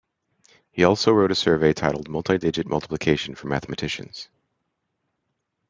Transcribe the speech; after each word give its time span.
He 0.71 0.83
also 0.83 1.11
wrote 1.11 1.29
a 1.31 1.35
survey 1.35 1.73
titled 1.73 2.09
"Multidigit 2.09 2.65
multiplication 2.65 3.35
for 3.35 3.45
mathematicians". 3.45 4.29